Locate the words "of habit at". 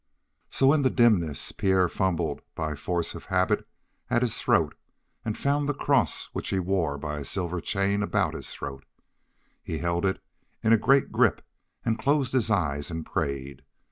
3.13-4.23